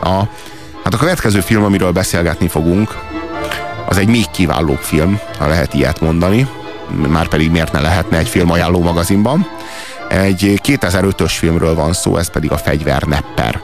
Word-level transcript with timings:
A, 0.00 0.28
hát 0.84 0.94
a 0.94 0.96
következő 0.96 1.40
film, 1.40 1.64
amiről 1.64 1.92
beszélgetni 1.92 2.48
fogunk, 2.48 2.98
az 3.88 3.96
egy 3.96 4.08
még 4.08 4.30
kiválóbb 4.30 4.78
film, 4.78 5.20
ha 5.38 5.46
lehet 5.46 5.74
ilyet 5.74 6.00
mondani. 6.00 6.48
Már 7.08 7.28
pedig 7.28 7.50
miért 7.50 7.72
ne 7.72 7.80
lehetne 7.80 8.18
egy 8.18 8.28
film 8.28 8.50
ajánló 8.50 8.80
magazinban. 8.80 9.46
Egy 10.08 10.60
2005-ös 10.64 11.32
filmről 11.38 11.74
van 11.74 11.92
szó, 11.92 12.16
ez 12.16 12.30
pedig 12.30 12.50
a 12.50 12.56
Fegyvernepper 12.56 13.60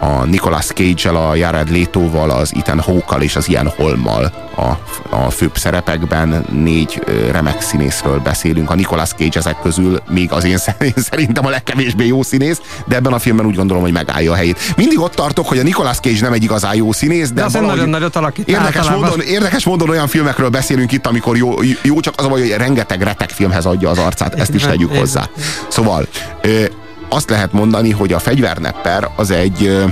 a 0.00 0.24
Nicolas 0.24 0.66
Cage-el, 0.66 1.16
a 1.16 1.34
Jared 1.34 1.70
Leto-val, 1.70 2.30
az 2.30 2.52
Ethan 2.56 2.80
Hawke-kal 2.80 3.22
és 3.22 3.36
az 3.36 3.48
Ian 3.48 3.72
Holmmal 3.76 4.32
a, 4.54 4.68
a 5.16 5.30
főbb 5.30 5.56
szerepekben. 5.56 6.44
Négy 6.52 7.02
remek 7.30 7.60
színészről 7.60 8.18
beszélünk. 8.18 8.70
A 8.70 8.74
Nicolas 8.74 9.10
Cage 9.10 9.38
ezek 9.38 9.60
közül 9.62 10.02
még 10.08 10.32
az 10.32 10.44
én 10.44 10.58
szerintem 10.96 11.46
a 11.46 11.48
legkevésbé 11.48 12.06
jó 12.06 12.22
színész, 12.22 12.60
de 12.86 12.96
ebben 12.96 13.12
a 13.12 13.18
filmben 13.18 13.46
úgy 13.46 13.54
gondolom, 13.54 13.82
hogy 13.82 13.92
megállja 13.92 14.32
a 14.32 14.34
helyét. 14.34 14.58
Mindig 14.76 15.00
ott 15.00 15.14
tartok, 15.14 15.46
hogy 15.46 15.58
a 15.58 15.62
Nicolas 15.62 15.98
Cage 15.98 16.20
nem 16.20 16.32
egy 16.32 16.42
igazán 16.42 16.74
jó 16.74 16.92
színész, 16.92 17.30
de, 17.30 17.46
de 17.52 17.60
nagyon 17.60 17.88
nagyot 17.88 18.16
alakít. 18.16 18.48
Érdekes 18.48 18.88
módon, 18.88 19.20
érdekes 19.20 19.64
módon 19.64 19.88
olyan 19.88 20.08
filmekről 20.08 20.48
beszélünk 20.48 20.92
itt, 20.92 21.06
amikor 21.06 21.36
jó, 21.36 21.54
jó 21.82 22.00
csak 22.00 22.14
az 22.16 22.24
a 22.24 22.28
baj, 22.28 22.40
hogy 22.40 22.50
rengeteg 22.50 23.02
retek 23.02 23.30
filmhez 23.30 23.66
adja 23.66 23.90
az 23.90 23.98
arcát, 23.98 24.34
ezt 24.34 24.54
is 24.54 24.62
tegyük 24.62 24.96
hozzá. 24.96 25.28
Szóval 25.68 26.06
azt 27.10 27.30
lehet 27.30 27.52
mondani, 27.52 27.90
hogy 27.90 28.12
a 28.12 28.18
fegyvernepper 28.18 29.08
az 29.16 29.30
egy 29.30 29.84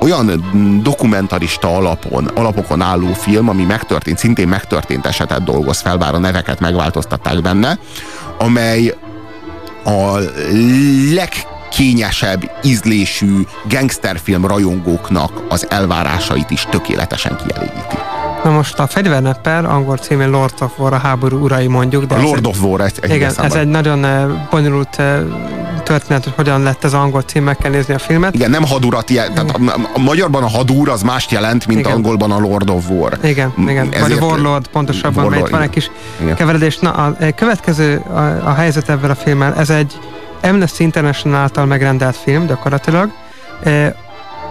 olyan 0.00 0.44
dokumentarista 0.82 1.76
alapon, 1.76 2.26
alapokon 2.26 2.80
álló 2.80 3.12
film, 3.12 3.48
ami 3.48 3.62
megtörtént, 3.62 4.18
szintén 4.18 4.48
megtörtént 4.48 5.06
esetet 5.06 5.44
dolgoz 5.44 5.80
fel, 5.80 5.96
bár 5.96 6.14
a 6.14 6.18
neveket 6.18 6.60
megváltoztatták 6.60 7.40
benne, 7.42 7.78
amely 8.38 8.94
a 9.84 10.18
legkényesebb 11.14 12.50
ízlésű 12.62 13.40
gangsterfilm 13.68 14.46
rajongóknak 14.46 15.42
az 15.48 15.66
elvárásait 15.70 16.50
is 16.50 16.66
tökéletesen 16.70 17.36
kielégíti. 17.36 18.15
Na 18.44 18.50
most 18.50 18.78
a 18.78 18.86
fegyvernepper, 18.86 19.64
angol 19.64 19.96
címén 19.96 20.30
Lord 20.30 20.54
of 20.60 20.78
War, 20.78 20.92
a 20.92 20.96
háború 20.96 21.42
urai 21.42 21.66
mondjuk. 21.66 22.04
De 22.04 22.14
a 22.14 22.20
Lord 22.20 22.46
of 22.46 22.62
War, 22.62 22.80
egy, 22.80 22.98
egy 23.00 23.14
Igen, 23.14 23.32
ez 23.42 23.54
egy 23.54 23.68
nagyon 23.68 24.06
bonyolult 24.50 25.02
történet, 25.82 26.24
hogy 26.24 26.32
hogyan 26.36 26.62
lett 26.62 26.84
ez 26.84 26.94
angol 26.94 27.22
cím, 27.22 27.44
meg 27.44 27.56
kell 27.56 27.70
nézni 27.70 27.94
a 27.94 27.98
filmet. 27.98 28.34
Igen, 28.34 28.50
nem 28.50 28.64
hadurat, 28.64 29.04
tehát 29.04 29.38
a, 29.38 29.74
a 29.94 29.98
magyarban 29.98 30.42
a 30.42 30.48
hadúr 30.48 30.88
az 30.88 31.02
mást 31.02 31.30
jelent, 31.30 31.66
mint 31.66 31.80
igen. 31.80 31.92
angolban 31.92 32.30
a 32.30 32.38
Lord 32.38 32.70
of 32.70 32.88
War. 32.88 33.18
Igen, 33.22 33.52
igen. 33.56 33.88
Ezért, 33.92 34.00
vagy 34.00 34.12
a 34.12 34.24
Warlord 34.24 34.66
pontosabban, 34.66 35.24
Warlord, 35.24 35.40
mert 35.40 35.50
van 35.50 35.62
egy 35.62 35.70
kis 35.70 35.90
igen. 36.20 36.34
keveredés. 36.34 36.78
Na, 36.78 36.90
a, 36.90 37.16
a 37.20 37.34
következő 37.34 37.96
a, 37.96 38.18
a 38.44 38.52
helyzet 38.52 38.88
ebben 38.88 39.10
a 39.10 39.14
filmmel, 39.14 39.54
ez 39.54 39.70
egy 39.70 39.98
Amnesty 40.42 40.80
International 40.80 41.40
által 41.40 41.64
megrendelt 41.64 42.16
film 42.16 42.46
gyakorlatilag. 42.46 43.10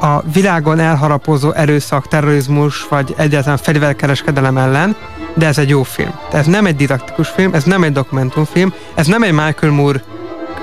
A 0.06 0.24
világon 0.34 0.80
elharapózó 0.80 1.52
erőszak, 1.52 2.08
terrorizmus, 2.08 2.88
vagy 2.88 3.14
egyáltalán 3.18 3.58
fegyverkereskedelem 3.58 4.58
ellen, 4.58 4.96
de 5.34 5.46
ez 5.46 5.58
egy 5.58 5.70
jó 5.70 5.84
film. 5.84 6.14
Ez 6.32 6.46
nem 6.46 6.66
egy 6.66 6.76
didaktikus 6.76 7.28
film, 7.30 7.54
ez 7.54 7.64
nem 7.64 7.84
egy 7.84 7.92
dokumentumfilm, 7.92 8.74
ez 8.96 9.08
nem 9.08 9.24
egy 9.24 9.32
Michael 9.32 9.72
Moore 9.72 10.04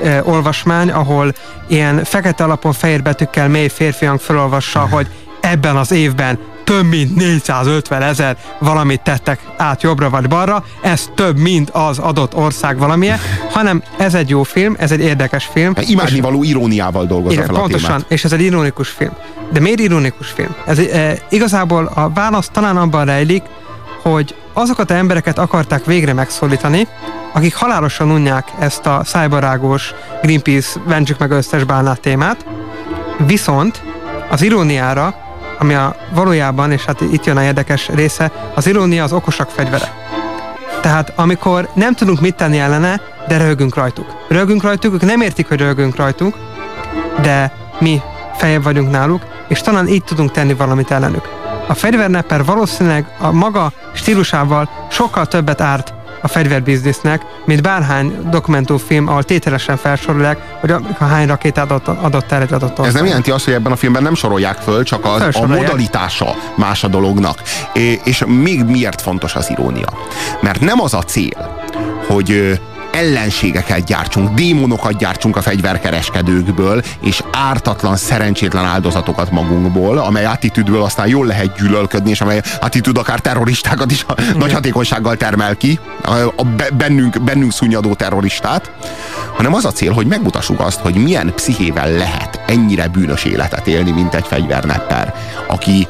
e, 0.02 0.22
olvasmány, 0.24 0.90
ahol 0.90 1.32
ilyen 1.66 2.04
fekete 2.04 2.44
alapon 2.44 2.72
fehér 2.72 3.02
betűkkel 3.02 3.48
mély 3.48 3.68
férfiang 3.68 4.20
felolvassa, 4.20 4.88
hogy 4.90 5.06
ebben 5.40 5.76
az 5.76 5.92
évben 5.92 6.38
több 6.64 6.84
mint 6.84 7.16
450 7.16 8.02
ezer 8.02 8.36
valamit 8.58 9.00
tettek 9.00 9.40
át 9.56 9.82
jobbra 9.82 10.10
vagy 10.10 10.28
balra, 10.28 10.64
ez 10.82 11.10
több, 11.14 11.38
mint 11.38 11.70
az 11.70 11.98
adott 11.98 12.34
ország 12.34 12.78
valamilyen, 12.78 13.18
hanem 13.54 13.82
ez 13.96 14.14
egy 14.14 14.28
jó 14.28 14.42
film, 14.42 14.76
ez 14.78 14.92
egy 14.92 15.00
érdekes 15.00 15.44
film. 15.52 15.72
Imádnivaló 15.80 16.42
iróniával 16.42 17.06
dolgozza 17.06 17.32
igen, 17.32 17.46
fel 17.46 17.54
Pontosan, 17.54 17.88
témát. 17.88 18.04
és 18.08 18.24
ez 18.24 18.32
egy 18.32 18.40
ironikus 18.40 18.88
film. 18.88 19.12
De 19.52 19.60
miért 19.60 19.80
ironikus 19.80 20.28
film? 20.28 20.54
Ez 20.66 20.78
e, 20.78 21.18
igazából 21.28 21.90
a 21.94 22.10
válasz 22.14 22.48
talán 22.52 22.76
abban 22.76 23.04
rejlik, 23.04 23.42
hogy 24.02 24.34
azokat 24.52 24.90
az 24.90 24.96
embereket 24.96 25.38
akarták 25.38 25.84
végre 25.84 26.12
megszólítani, 26.12 26.88
akik 27.32 27.54
halálosan 27.54 28.10
unják 28.10 28.48
ezt 28.58 28.86
a 28.86 29.00
szájbarágos 29.04 29.94
Greenpeace 30.22 30.80
ventsük 30.84 31.18
meg 31.18 31.30
összes 31.30 31.64
bánát 31.64 32.00
témát, 32.00 32.46
viszont 33.26 33.82
az 34.30 34.42
iróniára, 34.42 35.14
ami 35.62 35.74
a 35.74 35.96
valójában, 36.14 36.72
és 36.72 36.84
hát 36.84 37.00
itt 37.00 37.24
jön 37.24 37.36
a 37.36 37.42
érdekes 37.42 37.88
része, 37.88 38.30
az 38.54 38.66
irónia 38.66 39.04
az 39.04 39.12
okosak 39.12 39.50
fegyvere. 39.50 39.92
Tehát 40.80 41.12
amikor 41.16 41.68
nem 41.74 41.94
tudunk 41.94 42.20
mit 42.20 42.34
tenni 42.34 42.58
ellene, 42.58 43.00
de 43.28 43.36
röhögünk 43.36 43.74
rajtuk. 43.74 44.06
Röhögünk 44.28 44.62
rajtuk, 44.62 44.94
ők 44.94 45.00
nem 45.00 45.20
értik, 45.20 45.48
hogy 45.48 45.58
röhögünk 45.58 45.96
rajtunk, 45.96 46.34
de 47.20 47.52
mi 47.78 48.00
fejebb 48.36 48.62
vagyunk 48.62 48.90
náluk, 48.90 49.22
és 49.48 49.60
talán 49.60 49.88
így 49.88 50.04
tudunk 50.04 50.30
tenni 50.30 50.54
valamit 50.54 50.90
ellenük. 50.90 51.28
A 51.68 51.74
fegyvernepper 51.74 52.44
valószínűleg 52.44 53.06
a 53.18 53.32
maga 53.32 53.72
stílusával 53.92 54.68
sokkal 54.90 55.26
többet 55.26 55.60
árt 55.60 55.94
a 56.22 56.28
fegyverbiznisznek, 56.28 57.22
mint 57.44 57.62
bárhány 57.62 58.28
dokumentumfilm, 58.30 59.08
ahol 59.08 59.22
tételesen 59.22 59.76
felsorolják, 59.76 60.38
hogy 60.60 60.70
a 60.70 60.80
hány 60.98 61.26
rakétát 61.26 61.70
adott, 61.70 61.98
adott 62.02 62.32
el 62.32 62.42
egy 62.42 62.52
adott 62.52 62.70
ország. 62.70 62.86
Ez 62.86 62.94
nem 62.94 63.04
jelenti 63.06 63.30
azt, 63.30 63.44
hogy 63.44 63.54
ebben 63.54 63.72
a 63.72 63.76
filmben 63.76 64.02
nem 64.02 64.14
sorolják 64.14 64.56
föl, 64.56 64.82
csak 64.84 65.04
az, 65.04 65.36
a 65.36 65.46
modalitása 65.46 66.34
más 66.54 66.84
a 66.84 66.88
dolognak. 66.88 67.42
É, 67.72 68.00
és 68.04 68.24
még 68.26 68.64
miért 68.64 69.00
fontos 69.00 69.34
az 69.34 69.50
irónia? 69.50 69.88
Mert 70.40 70.60
nem 70.60 70.80
az 70.80 70.94
a 70.94 71.02
cél, 71.02 71.56
hogy 72.06 72.60
ellenségeket 72.92 73.84
gyártsunk, 73.84 74.34
démonokat 74.34 74.96
gyártsunk 74.96 75.36
a 75.36 75.42
fegyverkereskedőkből, 75.42 76.82
és 77.00 77.22
ártatlan, 77.32 77.96
szerencsétlen 77.96 78.64
áldozatokat 78.64 79.30
magunkból, 79.30 79.98
amely 79.98 80.24
attitűdből 80.24 80.82
aztán 80.82 81.08
jól 81.08 81.26
lehet 81.26 81.56
gyűlölködni, 81.56 82.10
és 82.10 82.20
amely 82.20 82.42
attitűd 82.60 82.98
akár 82.98 83.20
terroristákat 83.20 83.90
is 83.90 84.04
a 84.08 84.14
nagy 84.36 84.52
hatékonysággal 84.52 85.16
termel 85.16 85.56
ki, 85.56 85.80
a 86.36 86.44
bennünk, 86.76 87.22
bennünk 87.22 87.52
szunnyadó 87.52 87.94
terroristát, 87.94 88.70
hanem 89.36 89.54
az 89.54 89.64
a 89.64 89.72
cél, 89.72 89.92
hogy 89.92 90.06
megmutassuk 90.06 90.60
azt, 90.60 90.80
hogy 90.80 90.94
milyen 90.94 91.32
pszichével 91.34 91.90
lehet 91.90 92.40
ennyire 92.46 92.88
bűnös 92.88 93.24
életet 93.24 93.66
élni, 93.66 93.90
mint 93.90 94.14
egy 94.14 94.26
fegyvernepper, 94.26 95.14
aki 95.46 95.88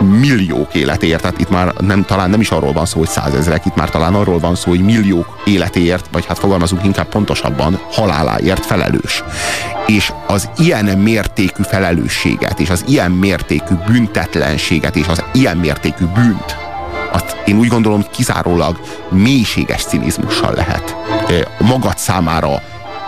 milliók 0.00 0.74
életéért, 0.74 1.20
tehát 1.20 1.40
itt 1.40 1.50
már 1.50 1.72
nem, 1.80 2.04
talán 2.04 2.30
nem 2.30 2.40
is 2.40 2.50
arról 2.50 2.72
van 2.72 2.86
szó, 2.86 2.98
hogy 2.98 3.08
százezrek, 3.08 3.64
itt 3.64 3.74
már 3.74 3.90
talán 3.90 4.14
arról 4.14 4.38
van 4.38 4.54
szó, 4.54 4.70
hogy 4.70 4.84
milliók 4.84 5.42
életéért, 5.44 6.06
vagy 6.12 6.26
hát 6.26 6.38
fogalmazunk 6.38 6.84
inkább 6.84 7.08
pontosabban, 7.08 7.80
haláláért 7.90 8.66
felelős. 8.66 9.24
És 9.86 10.12
az 10.26 10.48
ilyen 10.56 10.84
mértékű 10.84 11.62
felelősséget, 11.62 12.60
és 12.60 12.70
az 12.70 12.84
ilyen 12.88 13.10
mértékű 13.10 13.74
büntetlenséget, 13.86 14.96
és 14.96 15.06
az 15.06 15.24
ilyen 15.32 15.56
mértékű 15.56 16.04
bűnt, 16.04 16.56
azt 17.12 17.36
én 17.44 17.58
úgy 17.58 17.68
gondolom, 17.68 18.04
kizárólag 18.10 18.80
mélységes 19.10 19.84
cinizmussal 19.84 20.52
lehet 20.54 20.96
magad 21.58 21.98
számára 21.98 22.62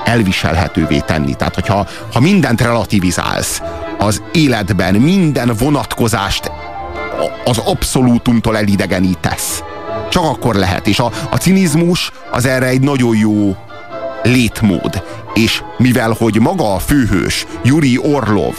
elviselhetővé 0.04 0.98
tenni. 0.98 1.34
Tehát, 1.34 1.54
hogyha 1.54 1.86
ha 2.12 2.20
mindent 2.20 2.60
relativizálsz, 2.60 3.62
az 3.98 4.22
életben 4.32 4.94
minden 4.94 5.52
vonatkozást 5.58 6.50
az 7.44 7.58
abszolútumtól 7.58 8.56
elidegenítesz. 8.56 9.62
Csak 10.08 10.24
akkor 10.24 10.54
lehet. 10.54 10.86
És 10.86 10.98
a, 10.98 11.10
a 11.30 11.36
cinizmus 11.36 12.12
az 12.30 12.46
erre 12.46 12.66
egy 12.66 12.80
nagyon 12.80 13.16
jó 13.16 13.56
létmód. 14.22 15.02
És 15.34 15.62
mivel, 15.76 16.14
hogy 16.18 16.40
maga 16.40 16.74
a 16.74 16.78
főhős, 16.78 17.46
Yuri 17.62 17.98
Orlov, 17.98 18.54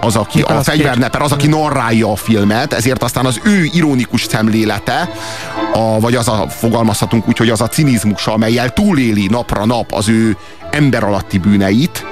az, 0.00 0.16
aki 0.16 0.40
a 0.42 0.62
fegyverneper, 0.62 1.22
az, 1.22 1.32
aki 1.32 1.46
narrálja 1.46 2.12
a 2.12 2.16
filmet, 2.16 2.72
ezért 2.72 3.02
aztán 3.02 3.26
az 3.26 3.40
ő 3.44 3.68
ironikus 3.72 4.24
szemlélete, 4.24 5.10
a, 5.72 6.00
vagy 6.00 6.14
az 6.14 6.28
a, 6.28 6.46
fogalmazhatunk 6.48 7.28
úgy, 7.28 7.36
hogy 7.36 7.50
az 7.50 7.60
a 7.60 7.68
cinizmusa, 7.68 8.32
amelyel 8.32 8.72
túléli 8.72 9.26
napra 9.26 9.64
nap 9.64 9.92
az 9.92 10.08
ő 10.08 10.36
ember 10.70 11.04
alatti 11.04 11.38
bűneit, 11.38 12.06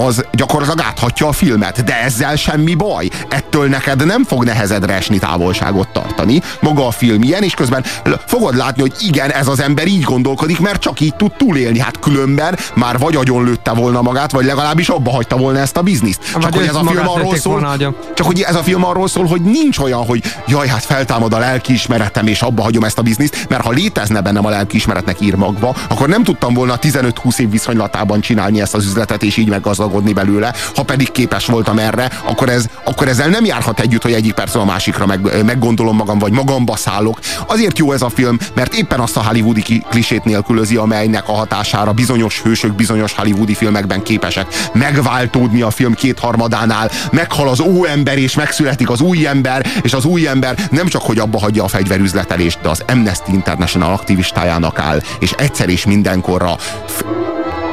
az 0.00 0.24
gyakorlatilag 0.32 0.86
áthatja 0.86 1.26
a 1.26 1.32
filmet, 1.32 1.84
de 1.84 2.02
ezzel 2.02 2.36
semmi 2.36 2.74
baj. 2.74 3.08
Ettől 3.28 3.68
neked 3.68 4.06
nem 4.06 4.24
fog 4.24 4.44
nehezedre 4.44 4.94
esni 4.94 5.18
távolságot 5.18 5.88
tartani. 5.88 6.42
Maga 6.60 6.86
a 6.86 6.90
film 6.90 7.22
ilyen, 7.22 7.42
és 7.42 7.54
közben 7.54 7.84
fogod 8.26 8.56
látni, 8.56 8.80
hogy 8.80 8.92
igen, 9.00 9.30
ez 9.30 9.46
az 9.46 9.60
ember 9.60 9.86
így 9.86 10.02
gondolkodik, 10.02 10.60
mert 10.60 10.80
csak 10.80 11.00
így 11.00 11.14
tud 11.14 11.32
túlélni. 11.32 11.78
Hát 11.78 11.98
különben 11.98 12.58
már 12.74 12.98
vagy 12.98 13.16
agyon 13.16 13.44
lőtte 13.44 13.72
volna 13.72 14.02
magát, 14.02 14.32
vagy 14.32 14.44
legalábbis 14.44 14.88
abba 14.88 15.10
hagyta 15.10 15.36
volna 15.36 15.58
ezt 15.58 15.76
a 15.76 15.82
bizniszt. 15.82 16.20
Csak 16.32 16.42
vagy 16.42 16.54
hogy 16.54 16.66
ez 16.66 16.74
a 16.74 16.84
film 16.84 17.08
arról 17.08 17.36
szól, 17.36 17.76
csak 18.14 18.26
hogy 18.26 18.40
ez 18.40 18.54
a 18.54 18.62
film 18.62 18.84
arról 18.84 19.08
szól, 19.08 19.26
hogy 19.26 19.40
nincs 19.40 19.78
olyan, 19.78 20.04
hogy 20.04 20.22
jaj, 20.46 20.68
hát 20.68 20.84
feltámad 20.84 21.32
a 21.32 21.38
lelkiismeretem, 21.38 22.26
és 22.26 22.40
abba 22.42 22.62
hagyom 22.62 22.84
ezt 22.84 22.98
a 22.98 23.02
bizniszt, 23.02 23.46
mert 23.48 23.64
ha 23.64 23.70
létezne 23.70 24.20
bennem 24.20 24.46
a 24.46 24.50
lelkiismeretnek 24.50 25.20
írmagva, 25.20 25.74
akkor 25.88 26.08
nem 26.08 26.24
tudtam 26.24 26.54
volna 26.54 26.78
15-20 26.82 27.38
év 27.38 27.50
viszonylatában 27.50 28.20
csinálni 28.20 28.60
ezt 28.60 28.74
az 28.74 28.84
üzletet, 28.84 29.22
és 29.22 29.36
így 29.36 29.48
meggazdagodni 29.48 29.86
meggazdagodni 29.88 30.12
belőle, 30.12 30.54
ha 30.74 30.82
pedig 30.82 31.12
képes 31.12 31.46
voltam 31.46 31.78
erre, 31.78 32.10
akkor, 32.24 32.48
ez, 32.48 32.66
akkor 32.84 33.08
ezzel 33.08 33.28
nem 33.28 33.44
járhat 33.44 33.80
együtt, 33.80 34.02
hogy 34.02 34.12
egyik 34.12 34.32
percről 34.32 34.62
a 34.62 34.64
másikra 34.64 35.06
meg, 35.06 35.44
meggondolom 35.44 35.96
magam, 35.96 36.18
vagy 36.18 36.32
magamba 36.32 36.76
szállok. 36.76 37.18
Azért 37.46 37.78
jó 37.78 37.92
ez 37.92 38.02
a 38.02 38.08
film, 38.08 38.38
mert 38.54 38.74
éppen 38.74 39.00
azt 39.00 39.16
a 39.16 39.24
hollywoodi 39.24 39.82
klisét 39.90 40.24
nélkülözi, 40.24 40.76
amelynek 40.76 41.28
a 41.28 41.32
hatására 41.32 41.92
bizonyos 41.92 42.40
hősök 42.40 42.74
bizonyos 42.74 43.12
hollywoodi 43.12 43.54
filmekben 43.54 44.02
képesek 44.02 44.46
megváltódni 44.72 45.60
a 45.60 45.70
film 45.70 45.94
kétharmadánál, 45.94 46.90
meghal 47.12 47.48
az 47.48 47.60
óember 47.60 48.18
és 48.18 48.34
megszületik 48.34 48.90
az 48.90 49.00
új 49.00 49.26
ember, 49.26 49.66
és 49.82 49.92
az 49.92 50.04
új 50.04 50.26
ember 50.26 50.68
nem 50.70 50.86
csak, 50.86 51.02
hogy 51.02 51.18
abba 51.18 51.38
hagyja 51.38 51.64
a 51.64 51.68
fegyverüzletelést, 51.68 52.58
de 52.62 52.68
az 52.68 52.84
Amnesty 52.88 53.28
International 53.28 53.92
aktivistájának 53.92 54.78
áll, 54.78 55.00
és 55.18 55.32
egyszer 55.32 55.68
és 55.68 55.86
mindenkorra 55.86 56.56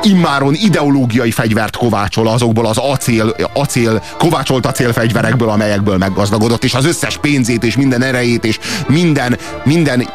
immáron 0.06 0.54
ideológiai 0.54 1.32
fegyvert 1.32 1.76
kovácsol 1.76 2.28
azokból 2.28 2.66
az 2.66 2.78
acél, 2.78 3.36
acél, 3.54 4.04
kovácsolt 4.18 4.66
acélfegyverekből, 4.66 5.50
amelyekből 5.50 5.98
meggazdagodott, 5.98 6.64
és 6.64 6.74
az 6.74 6.86
összes 6.86 7.18
pénzét, 7.18 7.64
és 7.64 7.76
minden 7.78 8.02
erejét, 8.02 8.46
és 8.46 8.60
minden, 8.88 9.38
minden 9.64 10.10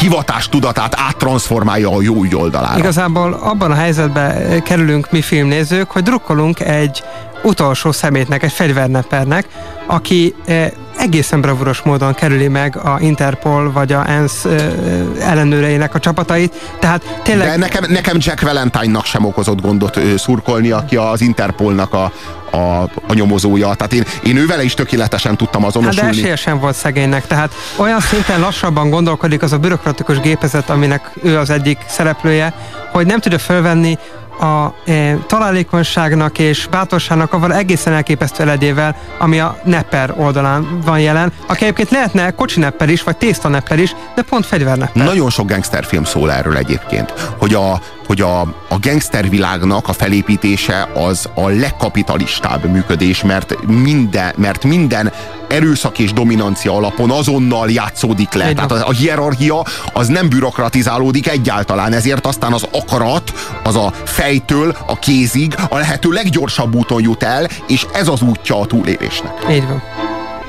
hivatás 0.00 0.48
tudatát 0.48 0.94
áttranszformálja 0.96 1.90
a 1.90 2.02
jó 2.02 2.22
ügy 2.22 2.34
oldalára. 2.34 2.78
Igazából 2.78 3.32
abban 3.32 3.70
a 3.70 3.74
helyzetben 3.74 4.62
kerülünk 4.62 5.10
mi 5.10 5.22
filmnézők, 5.22 5.90
hogy 5.90 6.02
drukkolunk 6.02 6.60
egy 6.60 7.02
utolsó 7.44 7.92
szemétnek, 7.92 8.42
egy 8.42 8.52
fegyvernepernek, 8.52 9.46
aki 9.86 10.34
eh, 10.44 10.70
egészen 10.96 11.40
bravúros 11.40 11.82
módon 11.82 12.14
kerüli 12.14 12.48
meg 12.48 12.76
a 12.76 12.96
Interpol 13.00 13.72
vagy 13.72 13.92
a 13.92 14.08
ENSZ 14.08 14.44
eh, 14.44 14.72
ellenőreinek 15.20 15.94
a 15.94 15.98
csapatait. 15.98 16.54
Tehát 16.78 17.20
tényleg... 17.22 17.46
De 17.46 17.56
nekem, 17.56 17.84
nekem 17.88 18.16
Jack 18.20 18.40
Valentine-nak 18.40 19.04
sem 19.04 19.24
okozott 19.24 19.60
gondot 19.60 20.00
szurkolni, 20.16 20.70
aki 20.70 20.96
az 20.96 21.20
Interpolnak 21.20 21.92
a, 21.92 22.12
a, 22.50 22.82
a 22.82 23.14
nyomozója. 23.14 23.74
Tehát 23.74 23.92
én, 23.92 24.04
én 24.24 24.36
ővele 24.36 24.62
is 24.62 24.74
tökéletesen 24.74 25.36
tudtam 25.36 25.64
azonosulni. 25.64 26.06
Hát 26.06 26.14
de 26.14 26.20
esélye 26.20 26.36
sem 26.36 26.58
volt 26.58 26.74
szegénynek, 26.74 27.26
tehát 27.26 27.52
olyan 27.76 28.00
szinten 28.00 28.40
lassabban 28.40 28.90
gondolkodik 28.90 29.42
az 29.42 29.52
a 29.52 29.58
bürokratikus 29.58 30.20
gépezet, 30.20 30.70
aminek 30.70 31.10
ő 31.22 31.38
az 31.38 31.50
egyik 31.50 31.78
szereplője, 31.88 32.54
hogy 32.92 33.06
nem 33.06 33.20
tudja 33.20 33.38
fölvenni 33.38 33.98
a 34.40 34.74
e, 34.90 35.16
találékonyságnak 35.26 36.38
és 36.38 36.66
bátorságnak 36.70 37.32
avval 37.32 37.54
egészen 37.54 37.92
elképesztő 37.92 38.42
eledével, 38.42 38.96
ami 39.18 39.40
a 39.40 39.58
Nepper 39.64 40.14
oldalán 40.16 40.80
van 40.84 41.00
jelen, 41.00 41.32
aki 41.46 41.62
egyébként 41.62 41.90
lehetne 41.90 42.30
kocsi 42.30 42.60
Nepper 42.60 42.88
is, 42.88 43.02
vagy 43.02 43.16
tészta 43.16 43.48
Nepper 43.48 43.78
is, 43.78 43.94
de 44.14 44.22
pont 44.22 44.46
fegyvernepper. 44.46 45.04
Nagyon 45.04 45.30
sok 45.30 45.48
gangsterfilm 45.48 46.04
szól 46.04 46.32
erről 46.32 46.56
egyébként, 46.56 47.10
hogy 47.38 47.54
a, 47.54 47.80
hogy 48.06 48.20
a, 48.20 48.40
a 48.68 48.78
gangstervilágnak 48.80 49.88
a 49.88 49.92
felépítése 49.92 50.88
az 50.94 51.28
a 51.34 51.48
legkapitalistább 51.48 52.64
működés, 52.64 53.22
mert 53.22 53.66
minden, 53.66 54.32
mert 54.36 54.64
minden 54.64 55.12
erőszak 55.48 55.98
és 55.98 56.12
dominancia 56.12 56.72
alapon 56.72 57.10
azonnal 57.10 57.70
játszódik 57.70 58.32
le. 58.32 58.46
Egy 58.46 58.54
Tehát 58.54 58.72
a, 58.72 58.86
a 58.86 58.92
hierarchia 58.92 59.64
az 59.92 60.06
nem 60.06 60.28
bürokratizálódik 60.28 61.28
egyáltalán, 61.28 61.92
ezért 61.92 62.26
aztán 62.26 62.52
az 62.52 62.66
akarat 62.72 63.32
az 63.62 63.76
a 63.76 63.92
fejtől 64.04 64.76
a 64.86 64.98
kézig 64.98 65.54
a 65.68 65.76
lehető 65.76 66.10
leggyorsabb 66.10 66.74
úton 66.74 67.02
jut 67.02 67.22
el, 67.22 67.48
és 67.66 67.86
ez 67.92 68.08
az 68.08 68.22
útja 68.22 68.60
a 68.60 68.66
túlélésnek. 68.66 69.32
Így 69.50 69.66
van. 69.66 69.82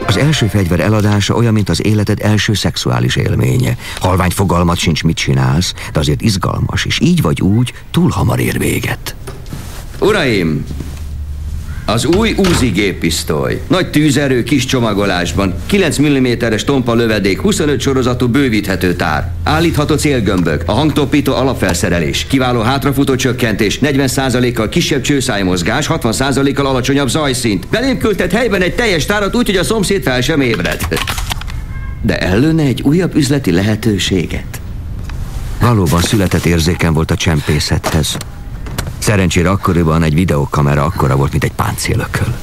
Az 0.07 0.17
első 0.17 0.47
fegyver 0.47 0.79
eladása 0.79 1.33
olyan, 1.35 1.53
mint 1.53 1.69
az 1.69 1.85
életed 1.85 2.19
első 2.21 2.53
szexuális 2.53 3.15
élménye. 3.15 3.77
Halvány 3.99 4.31
fogalmat 4.31 4.77
sincs, 4.77 5.03
mit 5.03 5.15
csinálsz, 5.15 5.73
de 5.93 5.99
azért 5.99 6.21
izgalmas, 6.21 6.85
és 6.85 6.99
így 6.99 7.21
vagy 7.21 7.41
úgy 7.41 7.73
túl 7.91 8.09
hamar 8.09 8.39
ér 8.39 8.57
véget. 8.57 9.15
Uraim, 9.99 10.65
az 11.85 12.05
új 12.05 12.35
Uzi 12.37 12.67
géppisztoly. 12.67 13.61
Nagy 13.67 13.89
tűzerő 13.89 14.43
kis 14.43 14.65
csomagolásban. 14.65 15.53
9 15.65 15.99
mm-es 16.01 16.63
tompa 16.63 16.93
lövedék, 16.93 17.41
25 17.41 17.81
sorozatú 17.81 18.27
bővíthető 18.27 18.93
tár. 18.93 19.31
Állítható 19.43 19.95
célgömbök, 19.95 20.63
a 20.65 20.71
hangtopító 20.71 21.33
alapfelszerelés, 21.33 22.25
kiváló 22.29 22.61
hátrafutó 22.61 23.15
csökkentés, 23.15 23.79
40%-kal 23.81 24.69
kisebb 24.69 25.01
csőszájmozgás, 25.01 25.87
60%-kal 25.89 26.65
alacsonyabb 26.65 27.09
zajszint. 27.09 27.67
Belém 27.67 27.97
küldtet 27.97 28.31
helyben 28.31 28.61
egy 28.61 28.75
teljes 28.75 29.05
tárat 29.05 29.35
úgy, 29.35 29.45
hogy 29.45 29.57
a 29.57 29.63
szomszéd 29.63 30.03
fel 30.03 30.21
sem 30.21 30.41
ébred. 30.41 30.87
De 32.01 32.17
ellőne 32.17 32.63
egy 32.63 32.81
újabb 32.81 33.15
üzleti 33.15 33.51
lehetőséget. 33.51 34.61
Valóban 35.61 36.01
született 36.01 36.45
érzéken 36.45 36.93
volt 36.93 37.11
a 37.11 37.15
csempészethez. 37.15 38.17
Szerencsére 39.05 39.49
akkoriban 39.49 40.03
egy 40.03 40.13
videokamera 40.13 40.83
akkora 40.83 41.15
volt, 41.15 41.31
mint 41.31 41.43
egy 41.43 41.51
páncélököl. 41.51 42.35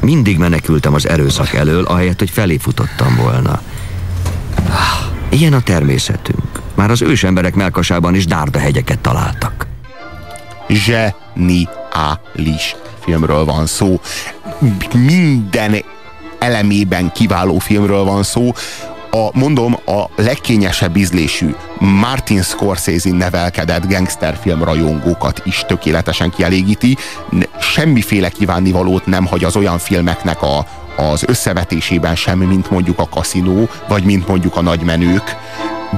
Mindig 0.00 0.38
menekültem 0.38 0.94
az 0.94 1.08
erőszak 1.08 1.52
elől, 1.52 1.84
ahelyett, 1.84 2.18
hogy 2.18 2.30
felé 2.30 2.56
futottam 2.56 3.16
volna. 3.16 3.60
Ilyen 5.28 5.52
a 5.52 5.60
természetünk. 5.60 6.60
Már 6.74 6.90
az 6.90 7.02
ősemberek 7.02 7.54
melkasában 7.54 8.14
is 8.14 8.26
dárdahegyeket 8.26 8.98
találtak. 8.98 9.66
Zseniális 10.68 11.66
filmről 13.00 13.44
van 13.44 13.66
szó. 13.66 14.00
Minden 14.94 15.84
elemében 16.38 17.12
kiváló 17.12 17.58
filmről 17.58 18.04
van 18.04 18.22
szó 18.22 18.52
a, 19.10 19.38
mondom, 19.38 19.76
a 19.86 20.04
legkényesebb 20.16 20.96
ízlésű 20.96 21.54
Martin 21.78 22.42
Scorsese 22.42 23.10
nevelkedett 23.10 23.88
gangsterfilm 23.88 24.64
rajongókat 24.64 25.42
is 25.44 25.64
tökéletesen 25.66 26.30
kielégíti. 26.30 26.96
Semmiféle 27.60 28.28
kívánnivalót 28.28 29.06
nem 29.06 29.26
hagy 29.26 29.44
az 29.44 29.56
olyan 29.56 29.78
filmeknek 29.78 30.42
a, 30.42 30.66
az 30.96 31.24
összevetésében 31.26 32.14
sem, 32.14 32.38
mint 32.38 32.70
mondjuk 32.70 32.98
a 32.98 33.08
kaszinó, 33.08 33.68
vagy 33.88 34.04
mint 34.04 34.28
mondjuk 34.28 34.56
a 34.56 34.62
nagymenők, 34.62 35.36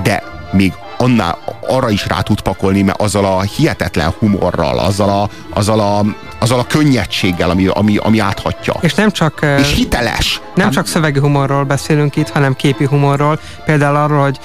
de 0.02 0.22
még 0.52 0.72
annál 1.00 1.38
arra 1.68 1.90
is 1.90 2.06
rá 2.06 2.20
tud 2.20 2.40
pakolni, 2.40 2.82
mert 2.82 3.00
azzal 3.00 3.24
a 3.24 3.40
hihetetlen 3.40 4.14
humorral, 4.18 4.78
azzal 4.78 5.08
a, 5.08 5.28
azzal 5.58 5.80
a, 5.80 6.04
azzal 6.38 6.58
a 6.58 6.64
könnyedséggel, 6.64 7.50
ami, 7.50 7.66
ami, 7.66 7.96
ami 7.96 8.18
áthatja. 8.18 8.74
És 8.80 8.94
nem 8.94 9.10
csak... 9.10 9.46
És 9.58 9.74
hiteles. 9.74 10.40
Nem 10.54 10.70
csak 10.70 10.86
szövegi 10.86 11.18
humorról 11.18 11.64
beszélünk 11.64 12.16
itt, 12.16 12.28
hanem 12.28 12.54
képi 12.54 12.84
humorról. 12.84 13.40
Például 13.64 13.96
arról, 13.96 14.22
hogy 14.22 14.38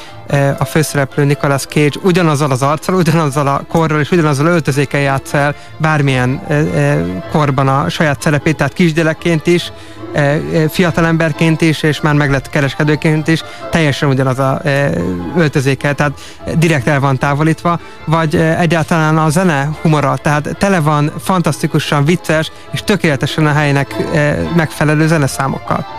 a 0.57 0.66
főszereplő 0.66 1.24
Nicolas 1.24 1.66
Cage 1.66 2.00
ugyanazzal 2.04 2.51
az 2.51 2.62
arccal, 2.62 2.95
ugyanazzal 2.95 3.48
a 3.48 3.66
korral 3.69 4.00
és 4.00 4.12
ugyanazzal 4.12 4.45
öltözékkel 4.45 5.01
játsz 5.01 5.33
el 5.33 5.56
bármilyen 5.77 6.42
korban 7.31 7.68
a 7.68 7.89
saját 7.89 8.22
szerepét, 8.22 8.56
tehát 8.56 8.74
kisgyerekként 8.74 9.48
is, 9.48 9.72
fiatalemberként 10.69 11.62
is, 11.62 11.83
és 11.83 12.01
már 12.01 12.13
meg 12.13 12.31
lett 12.31 12.50
kereskedőként 12.50 13.27
is, 13.27 13.44
teljesen 13.69 14.10
ugyanaz 14.10 14.39
a 14.39 14.62
öltözékkel, 15.38 15.95
tehát 15.95 16.19
direkt 16.57 16.88
el 16.88 17.00
van 17.00 17.18
távolítva, 17.18 17.80
vagy 18.06 18.36
egyáltalán 18.36 19.18
a 19.18 19.30
zene 19.30 19.69
humora, 19.81 20.18
tehát 20.22 20.56
tele 20.57 20.80
van 20.80 21.12
fantasztikusan 21.19 22.06
vicces, 22.06 22.51
és 22.72 22.81
tökéletesen 22.81 23.45
a 23.45 23.54
helynek 23.54 23.95
megfelelő 24.56 25.07
zeneszámokkal. 25.07 25.94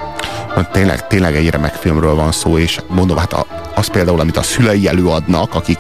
Tényleg, 0.73 1.07
tényleg 1.07 1.37
egy 1.37 1.51
remek 1.51 1.75
filmről 1.75 2.15
van 2.15 2.33
szó, 2.33 2.59
és 2.59 2.81
mondom, 2.89 3.17
hát 3.17 3.33
a, 3.33 3.47
az 3.75 3.87
például, 3.87 4.21
amit 4.21 4.37
a 4.37 4.43
szülei 4.43 4.89
előadnak, 4.89 5.55
akik 5.55 5.79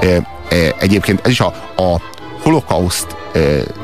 e, 0.00 0.06
e, 0.06 0.74
egyébként 0.78 1.20
ez 1.24 1.30
is 1.30 1.40
a, 1.40 1.46
a 1.76 2.00
holokauszt 2.42 3.16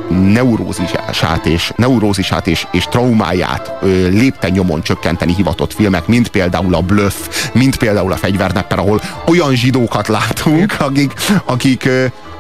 neurózisát 0.08 1.46
és, 1.46 1.72
neurózisát 1.76 2.46
és, 2.46 2.66
és 2.70 2.84
traumáját 2.84 3.72
lépten 4.10 4.50
nyomon 4.50 4.82
csökkenteni 4.82 5.34
hivatott 5.34 5.72
filmek, 5.72 6.06
mint 6.06 6.28
például 6.28 6.74
a 6.74 6.80
Bluff, 6.80 7.14
mint 7.52 7.76
például 7.76 8.12
a 8.12 8.16
Fegyvernepper, 8.16 8.78
ahol 8.78 9.00
olyan 9.26 9.54
zsidókat 9.54 10.08
látunk, 10.08 10.76
akik, 10.78 11.12
akik, 11.44 11.88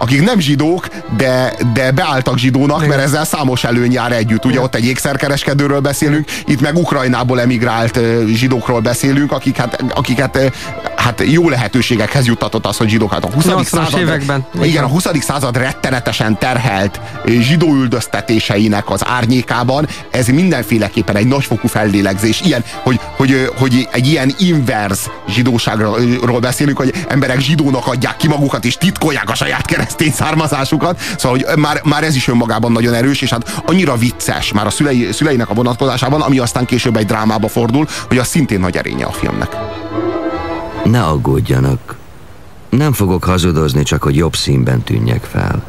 akik 0.02 0.24
nem 0.24 0.38
zsidók, 0.38 0.88
de, 1.16 1.54
de 1.72 1.90
beálltak 1.90 2.38
zsidónak, 2.38 2.86
mert 2.86 3.02
ezzel 3.02 3.24
számos 3.24 3.64
előny 3.64 3.92
jár 3.92 4.12
együtt. 4.12 4.44
Ugye 4.44 4.60
ott 4.60 4.74
egy 4.74 4.84
ékszerkereskedőről 4.84 5.80
beszélünk, 5.80 6.30
itt 6.46 6.60
meg 6.60 6.76
Ukrajnából 6.76 7.40
emigrált 7.40 8.00
zsidókról 8.26 8.80
beszélünk, 8.80 9.32
akik 9.32 9.56
hát, 9.56 9.84
akiket 9.94 10.52
hát 11.02 11.22
jó 11.24 11.48
lehetőségekhez 11.48 12.26
juttatott 12.26 12.66
az, 12.66 12.76
hogy 12.76 12.88
zsidók 12.88 13.12
hát 13.12 13.24
a 13.24 13.28
20. 13.32 13.44
század, 13.64 14.00
években. 14.00 14.46
Igen, 14.62 14.84
a 14.84 14.86
20. 14.86 15.06
század 15.20 15.56
rettenetesen 15.56 16.38
terhelt 16.38 17.00
zsidó 17.26 17.74
üldöztetéseinek 17.74 18.90
az 18.90 19.00
árnyékában 19.06 19.88
ez 20.10 20.26
mindenféleképpen 20.26 21.16
egy 21.16 21.26
nagyfokú 21.26 21.68
fellélegzés. 21.68 22.40
Ilyen, 22.40 22.64
hogy, 22.82 23.00
hogy, 23.16 23.50
hogy 23.56 23.88
egy 23.92 24.06
ilyen 24.06 24.34
inverz 24.38 25.10
zsidóságról 25.28 26.40
beszélünk, 26.40 26.76
hogy 26.76 26.92
emberek 27.08 27.40
zsidónak 27.40 27.86
adják 27.86 28.16
ki 28.16 28.28
magukat, 28.28 28.64
és 28.64 28.76
titkolják 28.76 29.30
a 29.30 29.34
saját 29.34 29.64
keresztény 29.64 30.12
származásukat. 30.12 31.00
Szóval, 31.16 31.38
hogy 31.38 31.58
már, 31.58 31.80
már 31.84 32.04
ez 32.04 32.16
is 32.16 32.28
önmagában 32.28 32.72
nagyon 32.72 32.94
erős, 32.94 33.20
és 33.20 33.30
hát 33.30 33.62
annyira 33.66 33.96
vicces 33.96 34.52
már 34.52 34.66
a 34.66 34.70
szülei, 34.70 35.08
szüleinek 35.12 35.50
a 35.50 35.54
vonatkozásában, 35.54 36.20
ami 36.20 36.38
aztán 36.38 36.64
később 36.64 36.96
egy 36.96 37.06
drámába 37.06 37.48
fordul, 37.48 37.86
hogy 38.08 38.18
az 38.18 38.28
szintén 38.28 38.60
nagy 38.60 38.76
erénye 38.76 39.04
a 39.04 39.12
filmnek. 39.12 39.56
Ne 40.84 41.02
aggódjanak. 41.02 41.96
Nem 42.68 42.92
fogok 42.92 43.24
hazudozni, 43.24 43.82
csak 43.82 44.02
hogy 44.02 44.16
jobb 44.16 44.36
színben 44.36 44.82
tűnjek 44.82 45.24
fel. 45.24 45.62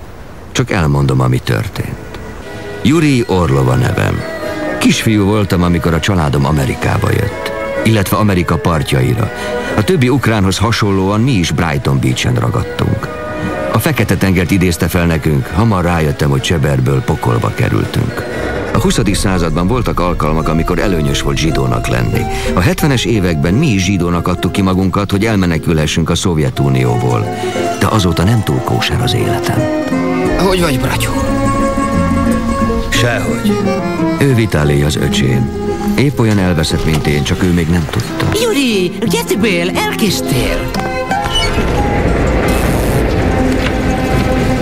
Csak 0.51 0.71
elmondom, 0.71 1.21
ami 1.21 1.39
történt. 1.39 2.19
Yuri 2.81 3.23
Orlova 3.27 3.75
nevem. 3.75 4.21
Kisfiú 4.79 5.25
voltam, 5.25 5.63
amikor 5.63 5.93
a 5.93 5.99
családom 5.99 6.45
Amerikába 6.45 7.11
jött, 7.11 7.51
illetve 7.83 8.17
Amerika 8.17 8.57
partjaira. 8.57 9.31
A 9.77 9.83
többi 9.83 10.09
ukránhoz 10.09 10.57
hasonlóan 10.57 11.21
mi 11.21 11.31
is 11.31 11.51
Brighton 11.51 11.99
Beach-en 11.99 12.35
ragadtunk. 12.35 13.07
A 13.73 13.79
Fekete-tengert 13.79 14.51
idézte 14.51 14.87
fel 14.87 15.05
nekünk, 15.05 15.47
hamar 15.47 15.83
rájöttem, 15.83 16.29
hogy 16.29 16.41
Cseberből 16.41 17.01
pokolba 17.01 17.51
kerültünk. 17.55 18.32
A 18.73 18.79
20. 18.79 18.99
században 19.13 19.67
voltak 19.67 19.99
alkalmak, 19.99 20.47
amikor 20.47 20.79
előnyös 20.79 21.21
volt 21.21 21.37
zsidónak 21.37 21.87
lenni. 21.87 22.21
A 22.53 22.59
70-es 22.59 23.05
években 23.05 23.53
mi 23.53 23.67
is 23.67 23.83
zsidónak 23.83 24.27
adtuk 24.27 24.51
ki 24.51 24.61
magunkat, 24.61 25.11
hogy 25.11 25.25
elmenekülhessünk 25.25 26.09
a 26.09 26.15
Szovjetunióból. 26.15 27.19
De 27.79 27.87
azóta 27.87 28.23
nem 28.23 28.43
túl 28.43 28.59
kóser 28.59 29.01
az 29.01 29.13
életem. 29.13 29.59
Hogy 30.47 30.61
vagy, 30.61 30.79
bratyó? 30.79 31.11
Sehogy. 32.89 33.51
Ő 34.19 34.33
Vitálé 34.33 34.83
az 34.83 34.95
öcsém. 34.95 35.49
Épp 35.97 36.19
olyan 36.19 36.39
elveszett, 36.39 36.85
mint 36.85 37.07
én, 37.07 37.23
csak 37.23 37.43
ő 37.43 37.53
még 37.53 37.67
nem 37.69 37.85
tudta. 37.89 38.27
Juri, 38.41 38.91
gyertébél, 39.07 39.69
elkéstél. 39.69 40.71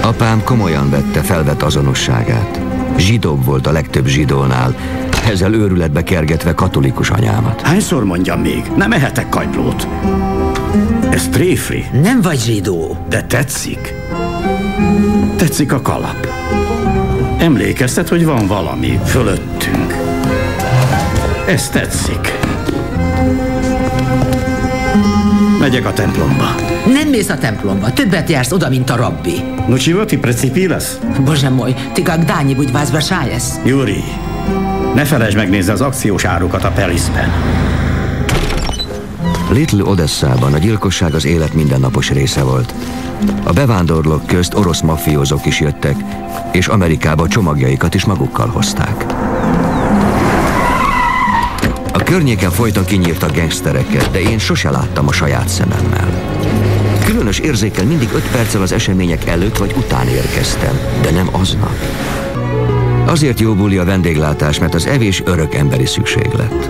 Apám 0.01 0.43
komolyan 0.43 0.89
vette 0.89 1.21
felvett 1.21 1.61
azonosságát. 1.61 2.70
Zsidóbb 3.01 3.45
volt 3.45 3.67
a 3.67 3.71
legtöbb 3.71 4.05
zsidónál, 4.07 4.75
ezzel 5.29 5.53
őrületbe 5.53 6.03
kergetve 6.03 6.53
katolikus 6.53 7.09
anyámat. 7.09 7.61
Hányszor 7.61 8.03
mondjam 8.03 8.41
még? 8.41 8.63
Nem 8.75 8.91
ehetek 8.91 9.29
kagylót. 9.29 9.87
Ez 11.09 11.27
tréfli, 11.31 11.85
Nem 12.01 12.21
vagy 12.21 12.39
zsidó. 12.39 13.05
de 13.09 13.23
tetszik. 13.23 13.93
Tetszik 15.35 15.73
a 15.73 15.81
kalap. 15.81 16.27
Emlékeztet, 17.37 18.09
hogy 18.09 18.25
van 18.25 18.47
valami 18.47 18.99
fölöttünk. 19.05 19.95
Ez 21.47 21.69
tetszik. 21.69 22.40
Megyek 25.70 25.86
a 25.86 25.92
templomba. 25.92 26.54
Nem 26.86 27.08
mész 27.08 27.28
a 27.28 27.38
templomba, 27.38 27.92
többet 27.92 28.30
jársz 28.30 28.52
oda, 28.52 28.68
mint 28.68 28.90
a 28.90 28.96
rabbi. 28.96 29.42
Ну 29.68 29.76
чего 29.76 30.04
ты 30.04 30.18
прицепилась? 30.18 30.98
Bože 31.24 31.50
moj, 31.50 31.74
ty 31.92 32.02
когда-нибудь 32.02 32.70
возвращаясь? 32.70 33.48
Júri, 33.64 34.04
ne 34.94 35.04
felejtsd 35.04 35.36
megnézni 35.36 35.72
az 35.72 35.80
akciós 35.80 36.24
árukat 36.24 36.64
a 36.64 36.70
Pelisben. 36.70 37.30
Little 39.50 39.82
Odesszában 39.84 40.52
a 40.52 40.58
gyilkosság 40.58 41.14
az 41.14 41.24
élet 41.24 41.54
mindennapos 41.54 42.10
része 42.10 42.42
volt. 42.42 42.74
A 43.44 43.52
bevándorlók 43.52 44.26
közt 44.26 44.54
orosz 44.54 44.80
mafiózók 44.80 45.46
is 45.46 45.60
jöttek, 45.60 45.96
és 46.52 46.68
Amerikába 46.68 47.28
csomagjaikat 47.28 47.94
is 47.94 48.04
magukkal 48.04 48.48
hozták. 48.48 49.04
Környéken 52.11 52.51
folyton 52.51 52.85
kinyírtak 52.85 53.35
gangstereket, 53.35 54.11
de 54.11 54.21
én 54.21 54.37
sose 54.37 54.69
láttam 54.69 55.07
a 55.07 55.11
saját 55.11 55.47
szememmel. 55.47 56.21
Különös 57.05 57.39
érzékel 57.39 57.85
mindig 57.85 58.09
öt 58.13 58.31
perccel 58.31 58.61
az 58.61 58.71
események 58.71 59.27
előtt 59.27 59.57
vagy 59.57 59.73
után 59.77 60.07
érkeztem, 60.07 60.79
de 61.01 61.11
nem 61.11 61.29
aznap. 61.31 61.75
Azért 63.05 63.39
jó 63.39 63.53
buli 63.53 63.77
a 63.77 63.85
vendéglátás, 63.85 64.59
mert 64.59 64.73
az 64.73 64.85
evés 64.85 65.21
örök 65.25 65.55
emberi 65.55 65.85
szükséglet. 65.85 66.69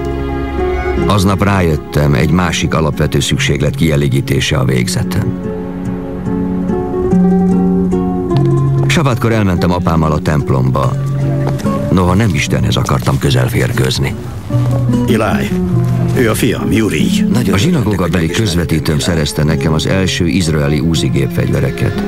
Aznap 1.07 1.43
rájöttem, 1.43 2.13
egy 2.13 2.31
másik 2.31 2.73
alapvető 2.73 3.19
szükséglet 3.19 3.75
kielégítése 3.75 4.57
a 4.57 4.65
végzetem. 4.65 5.39
Sabatkor 8.87 9.31
elmentem 9.31 9.71
apámmal 9.71 10.11
a 10.11 10.19
templomba. 10.19 10.93
Noha 11.91 12.13
nem 12.13 12.29
Istenhez 12.33 12.75
akartam 12.75 13.19
közel 13.19 13.49
férkőzni. 13.49 14.15
Iláj, 15.07 15.49
ő 16.17 16.29
a 16.29 16.35
fiam, 16.35 16.71
Júri. 16.71 17.07
A 17.51 17.57
zsinagógabeli 17.57 18.27
közvetítőm 18.27 18.99
szerezte 18.99 19.43
nekem 19.43 19.73
az 19.73 19.85
első 19.85 20.27
izraeli 20.27 20.79
úzi 20.79 21.07
gépfegyvereket. 21.07 22.03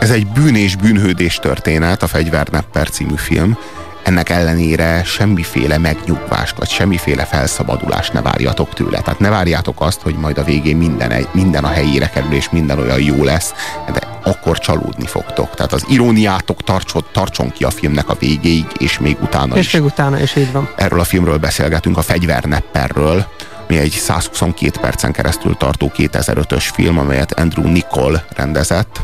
Ez 0.00 0.10
egy 0.10 0.26
bűn 0.26 0.54
és 0.54 0.76
bűnhődés 0.76 1.36
történet, 1.36 2.02
a 2.02 2.06
Fegyvernepper 2.06 2.88
című 2.88 3.16
film. 3.16 3.58
Ennek 4.02 4.28
ellenére 4.28 5.02
semmiféle 5.04 5.78
megnyugvást, 5.78 6.58
vagy 6.58 6.68
semmiféle 6.68 7.24
felszabadulást 7.24 8.12
ne 8.12 8.22
várjatok 8.22 8.74
tőle. 8.74 9.00
Tehát 9.00 9.20
ne 9.20 9.28
várjátok 9.28 9.80
azt, 9.80 10.00
hogy 10.00 10.14
majd 10.14 10.38
a 10.38 10.44
végén 10.44 10.76
minden, 10.76 11.10
egy- 11.10 11.28
minden 11.32 11.64
a 11.64 11.68
helyére 11.68 12.06
kerül, 12.08 12.32
és 12.32 12.50
minden 12.50 12.78
olyan 12.78 13.00
jó 13.00 13.24
lesz, 13.24 13.52
de 13.92 14.13
akkor 14.24 14.58
csalódni 14.58 15.06
fogtok. 15.06 15.54
Tehát 15.54 15.72
az 15.72 15.84
iróniátok 15.88 16.62
tartson, 16.62 17.04
tartson 17.12 17.50
ki 17.50 17.64
a 17.64 17.70
filmnek 17.70 18.08
a 18.08 18.16
végéig, 18.18 18.66
és 18.78 18.98
még 18.98 19.16
utána 19.22 19.56
És 19.56 19.66
is. 19.66 19.72
még 19.72 19.84
utána 19.84 20.20
is 20.20 20.36
így 20.36 20.52
van. 20.52 20.68
Erről 20.76 21.00
a 21.00 21.04
filmről 21.04 21.38
beszélgetünk, 21.38 21.96
a 21.96 22.02
Fegyvernepperről, 22.02 23.26
ami 23.68 23.78
egy 23.78 23.90
122 23.90 24.80
percen 24.80 25.12
keresztül 25.12 25.56
tartó 25.56 25.92
2005-ös 25.96 26.64
film, 26.72 26.98
amelyet 26.98 27.32
Andrew 27.32 27.68
Nicol 27.68 28.24
rendezett, 28.36 29.00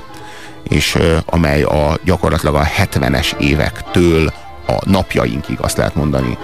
és 0.69 0.99
amely 1.25 1.63
a 1.63 1.99
gyakorlatilag 2.05 2.55
a 2.55 2.65
70-es 2.65 3.39
évektől 3.39 4.33
a 4.67 4.91
napjainkig, 4.91 5.59
azt 5.61 5.77
lehet 5.77 5.95
mondani, 5.95 6.39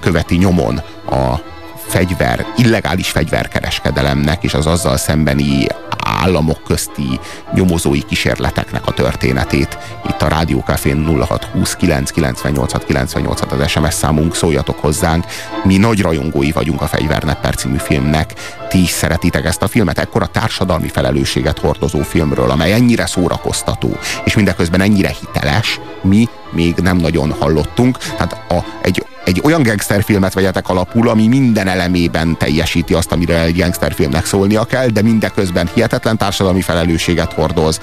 követi 0.00 0.36
nyomon 0.36 0.80
a 1.10 1.40
fegyver, 1.88 2.46
illegális 2.56 3.10
fegyverkereskedelemnek 3.10 4.42
és 4.42 4.54
az 4.54 4.66
azzal 4.66 4.96
szembeni 4.96 5.66
államok 6.08 6.62
közti 6.64 7.20
nyomozói 7.54 8.02
kísérleteknek 8.02 8.86
a 8.86 8.92
történetét. 8.92 9.78
Itt 10.08 10.22
a 10.22 10.28
Rádiókafén 10.28 11.06
0620 11.06 11.74
998 11.76 12.84
98 12.84 13.40
az 13.40 13.68
SMS 13.68 13.94
számunk, 13.94 14.34
szóljatok 14.34 14.78
hozzánk. 14.78 15.24
Mi 15.64 15.76
nagy 15.76 16.00
rajongói 16.00 16.52
vagyunk 16.52 16.80
a 16.80 16.86
Fegyvernepper 16.86 17.54
című 17.54 17.76
filmnek. 17.76 18.32
Ti 18.68 18.82
is 18.82 18.90
szeretitek 18.90 19.44
ezt 19.44 19.62
a 19.62 19.68
filmet, 19.68 19.98
ekkora 19.98 20.26
társadalmi 20.26 20.88
felelősséget 20.88 21.58
hordozó 21.58 22.02
filmről, 22.02 22.50
amely 22.50 22.72
ennyire 22.72 23.06
szórakoztató, 23.06 23.96
és 24.24 24.34
mindeközben 24.34 24.80
ennyire 24.80 25.14
hiteles, 25.20 25.80
mi 26.02 26.28
még 26.50 26.74
nem 26.76 26.96
nagyon 26.96 27.34
hallottunk. 27.38 27.98
Tehát 27.98 28.32
a, 28.48 28.64
egy 28.82 29.06
egy 29.28 29.40
olyan 29.42 29.62
gangsterfilmet 29.62 30.34
vegyetek 30.34 30.68
alapul, 30.68 31.08
ami 31.08 31.26
minden 31.26 31.68
elemében 31.68 32.36
teljesíti 32.38 32.94
azt, 32.94 33.12
amire 33.12 33.40
egy 33.40 33.56
gangsterfilmnek 33.56 34.26
szólnia 34.26 34.64
kell, 34.64 34.86
de 34.86 35.02
mindeközben 35.02 35.68
hihetetlen 35.74 36.16
társadalmi 36.16 36.60
felelősséget 36.60 37.32
hordoz. 37.32 37.80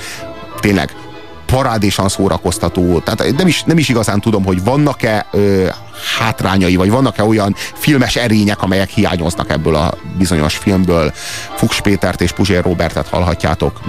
Tényleg 0.60 0.90
parádésan 1.46 2.10
szórakoztató, 2.10 3.00
tehát 3.00 3.38
nem 3.38 3.48
is, 3.48 3.64
nem 3.64 3.78
is 3.78 3.90
igazán 3.90 4.20
tudom, 4.20 4.46
hogy 4.46 4.64
vannak-e 4.64 5.25
ö, 5.32 5.68
hátrányai, 6.20 6.75
vagy 6.75 6.90
vannak-e 6.90 7.24
olyan 7.24 7.56
filmes 7.74 8.16
erények, 8.16 8.62
amelyek 8.62 8.90
hiányoznak 8.90 9.50
ebből 9.50 9.75
a 9.75 9.94
bizonyos 10.18 10.56
filmből. 10.56 11.14
Fuchs 11.56 11.82
Pétert 11.82 12.22
és 12.22 12.32
Puzsér 12.32 12.64
Robertet 12.64 13.08
hallhatjátok 13.08 13.80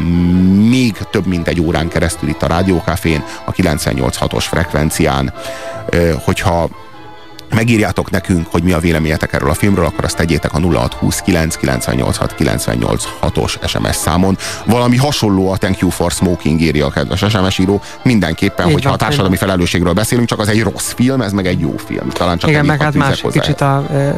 még 0.69 0.97
több 1.11 1.27
mint 1.27 1.49
egy 1.49 1.61
órán 1.61 1.89
keresztül 1.89 2.29
itt 2.29 2.43
a 2.43 2.47
Rádiókafén, 2.47 3.25
a 3.45 3.53
98.6-os 3.53 4.45
frekvencián. 4.49 5.33
Ö, 5.87 6.13
hogyha 6.25 6.69
megírjátok 7.55 8.11
nekünk, 8.11 8.47
hogy 8.51 8.63
mi 8.63 8.73
a 8.73 8.79
véleményetek 8.79 9.33
erről 9.33 9.51
a 9.51 9.55
filmről, 9.55 9.85
akkor 9.85 10.05
azt 10.05 10.17
tegyétek 10.17 10.53
a 10.55 10.59
0629 10.61 11.57
986 11.57 12.35
986-os 12.39 13.69
SMS 13.69 13.97
számon. 13.97 14.37
Valami 14.67 14.97
hasonló 14.97 15.51
a 15.51 15.57
Thank 15.57 15.79
You 15.79 15.91
for 15.91 16.11
Smoking 16.11 16.61
írja 16.61 16.87
a 16.87 16.91
kedves 16.91 17.25
SMS 17.29 17.59
író. 17.59 17.81
Mindenképpen, 18.03 18.67
Így 18.67 18.73
hogyha 18.73 18.89
a 18.89 18.91
van, 18.91 18.99
társadalmi 19.01 19.33
így 19.33 19.39
van. 19.39 19.49
felelősségről 19.49 19.93
beszélünk, 19.93 20.29
csak 20.29 20.39
az 20.39 20.49
egy 20.49 20.63
rossz 20.63 20.93
film, 20.93 21.21
ez 21.21 21.33
meg 21.33 21.47
egy 21.47 21.61
jó 21.61 21.75
film. 21.87 22.09
Talán 22.09 22.39
csak 22.39 22.51
Igen, 22.51 22.65
meg 22.67 22.83
hát 22.83 22.95
más 22.95 23.21
hozzá. 23.21 23.41
kicsit 23.41 23.61
a... 23.61 23.87
e, 23.93 24.17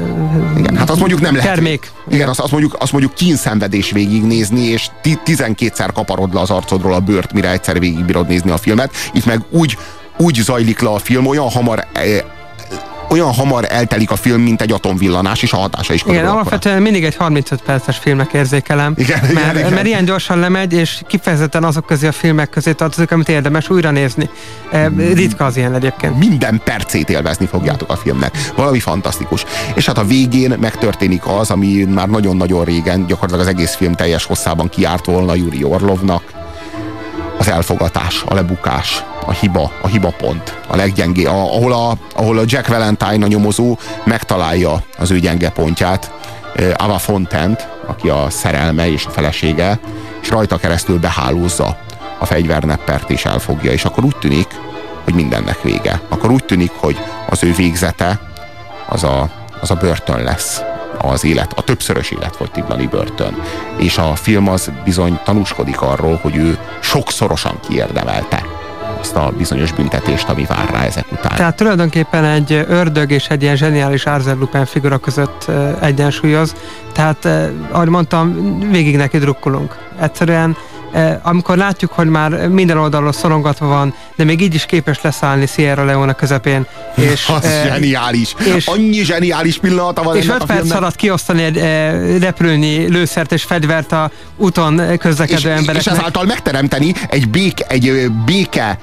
Igen, 0.57 0.77
hát 0.77 0.91
azt 0.91 0.99
mondjuk 0.99 1.21
nem 1.21 1.37
lehet. 1.37 1.55
Termék. 1.55 1.91
Igen, 2.11 2.29
azt, 2.29 2.41
azt, 2.41 2.51
mondjuk, 2.51 2.77
azt 2.79 2.93
mondjuk 2.93 3.15
kínszenvedés 3.15 3.91
végignézni, 3.91 4.61
és 4.61 4.87
ti, 5.03 5.19
12-szer 5.27 5.89
kaparod 5.95 6.35
le 6.35 6.41
az 6.41 6.51
arcodról 6.51 6.95
a 6.95 7.01
bőrt, 7.01 7.33
mire 7.33 7.51
egyszer 7.51 7.79
végigbírod 7.79 8.27
nézni 8.29 8.51
a 8.51 8.57
filmet. 8.57 8.91
Itt 9.13 9.27
meg 9.27 9.41
úgy, 9.51 9.79
úgy 10.19 10.35
zajlik 10.35 10.81
le 10.81 10.89
a 10.91 10.99
film, 10.99 11.27
olyan 11.27 11.49
hamar 11.51 11.87
eh, 11.93 12.19
olyan 13.11 13.33
hamar 13.33 13.67
eltelik 13.69 14.11
a 14.11 14.17
film, 14.17 14.41
mint 14.41 14.63
egy 14.63 14.73
atomvillanás, 14.73 15.43
és 15.43 15.53
a 15.53 15.57
hatása 15.57 15.95
is 15.95 16.03
Igen, 16.03 16.17
akkora. 16.17 16.33
alapvetően 16.33 16.83
mindig 16.83 17.05
egy 17.05 17.17
35 17.17 17.63
perces 17.63 17.97
filmnek 17.97 18.33
érzékelem. 18.33 18.93
Igen, 18.97 19.19
mert, 19.21 19.33
igen, 19.33 19.57
igen. 19.57 19.73
mert 19.73 19.87
ilyen 19.87 20.05
gyorsan 20.05 20.39
lemegy, 20.39 20.73
és 20.73 21.03
kifejezetten 21.07 21.65
azok 21.65 21.87
közé 21.87 22.07
a 22.07 22.13
filmek 22.13 22.51
közé 22.51 22.73
tartozik, 22.73 23.11
amit 23.11 23.29
érdemes 23.29 23.71
újra 23.71 23.91
nézni. 23.91 24.31
E, 24.71 24.89
ritka 25.15 25.45
az 25.45 25.57
ilyen 25.57 25.75
egyébként. 25.75 26.19
minden 26.19 26.61
percét 26.65 27.11
élvezni 27.11 27.47
fogjátok 27.47 27.91
a 27.91 27.97
filmnek. 27.97 28.37
Valami 28.57 28.79
fantasztikus. 28.79 29.45
És 29.75 29.87
hát 29.87 29.99
a 29.99 30.05
végén 30.05 30.57
megtörténik 30.61 31.27
az, 31.27 31.51
ami 31.51 31.85
már 31.85 32.09
nagyon-nagyon 32.09 32.65
régen, 32.65 33.07
gyakorlatilag 33.07 33.47
az 33.47 33.55
egész 33.55 33.75
film 33.75 33.95
teljes 33.95 34.25
hosszában 34.25 34.69
kiárt 34.69 35.07
volna 35.07 35.35
Yuri 35.35 35.65
Orlovnak. 35.65 36.23
Az 37.39 37.49
elfogatás, 37.49 38.23
a 38.27 38.35
lebukás, 38.35 39.05
a 39.29 39.33
hiba, 39.33 39.71
a 39.81 39.87
hiba 39.87 40.11
pont, 40.11 40.59
a 40.67 40.77
leggyengé, 40.77 41.25
a, 41.25 41.33
ahol, 41.33 41.73
a, 41.73 41.97
ahol 42.15 42.39
a 42.39 42.43
Jack 42.47 42.69
Valentine, 42.69 43.25
a 43.25 43.29
nyomozó 43.29 43.79
megtalálja 44.05 44.83
az 44.99 45.11
ő 45.11 45.19
gyenge 45.19 45.51
pontját, 45.51 46.13
Ava 46.77 46.99
Fontent, 46.99 47.69
aki 47.87 48.09
a 48.09 48.31
szerelme 48.31 48.91
és 48.91 49.07
a 49.07 49.11
felesége, 49.11 49.79
és 50.23 50.29
rajta 50.29 50.57
keresztül 50.57 50.99
behálózza 50.99 51.77
a 52.19 52.25
fegyverneppert 52.25 53.11
és 53.11 53.25
elfogja, 53.25 53.73
és 53.73 53.85
akkor 53.85 54.05
úgy 54.05 54.17
tűnik, 54.17 54.47
hogy 55.05 55.15
mindennek 55.15 55.63
vége. 55.63 56.01
Akkor 56.09 56.31
úgy 56.31 56.45
tűnik, 56.45 56.71
hogy 56.77 56.99
az 57.29 57.45
ő 57.45 57.53
végzete 57.53 58.21
az 58.89 59.05
a, 59.05 59.31
az 59.61 59.71
a 59.71 59.75
börtön 59.75 60.23
lesz 60.23 60.63
az 60.99 61.25
élet, 61.25 61.53
a 61.53 61.63
többszörös 61.63 62.11
életfogytiglani 62.11 62.87
börtön. 62.87 63.43
És 63.77 63.99
a 63.99 64.15
film 64.15 64.49
az 64.49 64.71
bizony 64.85 65.21
tanúskodik 65.25 65.81
arról, 65.81 66.19
hogy 66.23 66.37
ő 66.37 66.59
sokszorosan 66.81 67.61
kiérdemelte 67.69 68.58
azt 69.01 69.17
a 69.17 69.33
bizonyos 69.37 69.73
büntetést, 69.73 70.29
ami 70.29 70.45
vár 70.45 70.71
rá 70.71 70.85
ezek 70.85 71.05
után. 71.13 71.37
Tehát 71.37 71.57
tulajdonképpen 71.57 72.25
egy 72.25 72.53
ördög 72.69 73.11
és 73.11 73.27
egy 73.27 73.43
ilyen 73.43 73.57
zseniális 73.57 74.07
Arzel 74.07 74.37
Lupin 74.37 74.65
figura 74.65 74.99
között 74.99 75.51
egyensúlyoz. 75.81 76.55
Tehát, 76.93 77.29
ahogy 77.71 77.89
mondtam, 77.89 78.59
végig 78.71 78.97
neki 78.97 79.19
drukkolunk. 79.19 79.77
Egyszerűen 80.01 80.57
amikor 81.23 81.57
látjuk, 81.57 81.93
hogy 81.93 82.07
már 82.07 82.49
minden 82.49 82.79
oldalról 82.79 83.13
szorongatva 83.13 83.67
van, 83.67 83.95
de 84.17 84.25
még 84.25 84.41
így 84.41 84.55
is 84.55 84.67
képes 84.67 85.01
leszállni 85.01 85.47
Sierra 85.47 85.85
Leone 85.85 86.13
közepén. 86.13 86.67
És, 87.13 87.29
az 87.29 87.45
e, 87.45 87.67
zseniális. 87.67 88.35
És, 88.57 88.67
Annyi 88.67 89.03
zseniális 89.03 89.59
pillanata 89.59 90.03
van 90.03 90.17
És 90.17 90.29
öt 90.29 90.45
perc 90.45 90.71
alatt 90.71 90.97
kiosztani 90.97 91.43
egy 91.43 91.57
e, 91.57 91.91
repülőnyi 92.19 92.89
lőszert 92.89 93.33
és 93.33 93.43
fegyvert 93.43 93.93
a 93.93 94.11
úton 94.37 94.81
közlekedő 94.99 95.39
és, 95.39 95.45
embereknek. 95.45 95.77
És 95.77 95.87
ezáltal 95.87 96.25
megteremteni 96.25 96.95
egy 97.09 97.29
béke, 97.29 97.65
egy 97.69 98.11
béke 98.25 98.79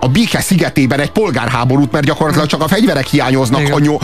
a 0.00 0.08
béke 0.08 0.40
szigetében 0.40 1.00
egy 1.00 1.10
polgárháborút, 1.10 1.92
mert 1.92 2.04
gyakorlatilag 2.04 2.48
csak 2.48 2.62
a 2.62 2.68
fegyverek 2.68 3.06
hiányoznak, 3.06 3.68
a, 3.72 3.78
nyom, 3.78 3.96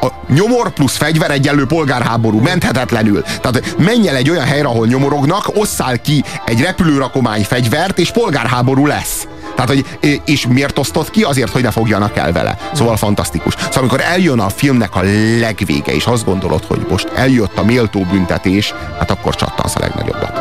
a 0.00 0.06
nyomor 0.34 0.70
plusz 0.70 0.96
fegyver 0.96 1.30
egyenlő 1.30 1.66
polgárháború, 1.66 2.38
menthetetlenül. 2.38 3.22
Tehát 3.22 3.74
menj 3.78 4.08
el 4.08 4.16
egy 4.16 4.30
olyan 4.30 4.44
helyre, 4.44 4.66
ahol 4.66 4.86
nyomorognak, 4.86 5.50
osszál 5.54 6.00
ki 6.00 6.24
egy 6.44 6.60
repülőrakomány 6.60 7.44
fegyvert, 7.44 7.98
és 7.98 8.10
polgárháború 8.10 8.86
lesz. 8.86 9.26
Tehát, 9.54 9.70
hogy, 9.70 10.20
és 10.24 10.46
miért 10.46 10.78
osztott 10.78 11.10
ki? 11.10 11.22
Azért, 11.22 11.50
hogy 11.50 11.62
ne 11.62 11.70
fogjanak 11.70 12.16
el 12.16 12.32
vele. 12.32 12.58
Szóval 12.72 12.96
fantasztikus. 12.96 13.54
Szóval 13.56 13.78
amikor 13.78 14.00
eljön 14.00 14.38
a 14.38 14.48
filmnek 14.48 14.96
a 14.96 15.02
legvége, 15.40 15.92
és 15.92 16.04
azt 16.04 16.24
gondolod, 16.24 16.64
hogy 16.64 16.86
most 16.88 17.08
eljött 17.14 17.58
a 17.58 17.64
méltó 17.64 18.06
büntetés, 18.10 18.74
hát 18.98 19.10
akkor 19.10 19.34
csattansz 19.34 19.76
a 19.76 19.80
legnagyobbat. 19.80 20.40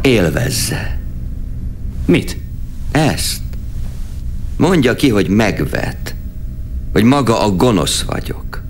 Élvezze. 0.00 0.98
Mit? 2.06 2.36
Ezt. 2.92 3.45
Mondja 4.56 4.94
ki, 4.94 5.08
hogy 5.08 5.28
megvet. 5.28 6.14
Hogy 6.92 7.04
maga 7.04 7.44
a 7.44 7.50
gonosz 7.50 8.02
vagyok. 8.02 8.62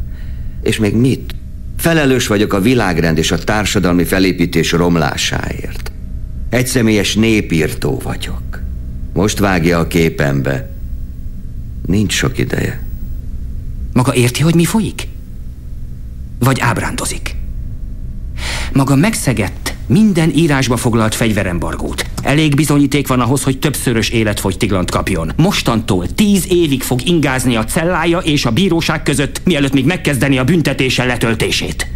És 0.63 0.79
még 0.79 0.95
mit? 0.95 1.35
Felelős 1.77 2.27
vagyok 2.27 2.53
a 2.53 2.61
világrend 2.61 3.19
és 3.19 3.31
a 3.31 3.39
társadalmi 3.39 4.05
felépítés 4.05 4.73
romlásáért. 4.73 5.93
Egyszemélyes 6.49 7.15
népírtó 7.15 8.01
vagyok. 8.05 8.61
Most 9.13 9.39
vágja 9.39 9.79
a 9.79 9.87
képembe. 9.87 10.71
Nincs 11.87 12.13
sok 12.13 12.39
ideje. 12.39 12.83
Maga 13.93 14.15
érti, 14.15 14.43
hogy 14.43 14.55
mi 14.55 14.65
folyik? 14.65 15.09
Vagy 16.39 16.61
ábrándozik? 16.61 17.37
Maga 18.73 18.95
megszegett 18.95 19.66
minden 19.87 20.31
írásba 20.35 20.77
foglalt 20.77 21.15
fegyverembargót. 21.15 22.07
Elég 22.23 22.55
bizonyíték 22.55 23.07
van 23.07 23.21
ahhoz, 23.21 23.43
hogy 23.43 23.59
többszörös 23.59 24.09
életfogytiglant 24.09 24.91
kapjon. 24.91 25.33
Mostantól 25.37 26.07
tíz 26.15 26.47
évig 26.49 26.83
fog 26.83 27.07
ingázni 27.07 27.57
a 27.57 27.65
cellája 27.65 28.19
és 28.19 28.45
a 28.45 28.51
bíróság 28.51 29.03
között, 29.03 29.41
mielőtt 29.45 29.73
még 29.73 29.87
megkezdeni 29.87 30.39
a 30.39 30.45
büntetése 30.45 31.05
letöltését. 31.05 31.87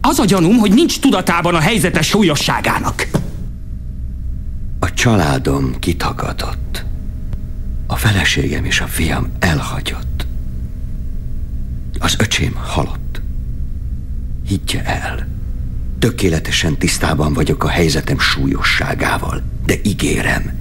Az 0.00 0.18
a 0.18 0.24
gyanúm, 0.24 0.56
hogy 0.56 0.74
nincs 0.74 1.00
tudatában 1.00 1.54
a 1.54 1.60
helyzetes 1.60 2.06
súlyosságának. 2.06 3.08
A 4.80 4.94
családom 4.94 5.78
kitagadott. 5.78 6.84
A 7.86 7.96
feleségem 7.96 8.64
és 8.64 8.80
a 8.80 8.86
fiam 8.86 9.30
elhagyott. 9.38 10.26
Az 11.98 12.16
öcsém 12.18 12.54
halott. 12.54 13.20
Higgye 14.46 14.84
el. 14.84 15.37
Tökéletesen 15.98 16.78
tisztában 16.78 17.32
vagyok 17.32 17.64
a 17.64 17.68
helyzetem 17.68 18.18
súlyosságával, 18.18 19.42
de 19.66 19.74
ígérem, 19.82 20.52